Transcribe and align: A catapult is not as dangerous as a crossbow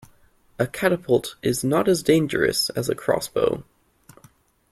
A 0.57 0.65
catapult 0.65 1.35
is 1.43 1.63
not 1.63 1.87
as 1.87 2.01
dangerous 2.01 2.71
as 2.71 2.89
a 2.89 2.95
crossbow 2.95 3.63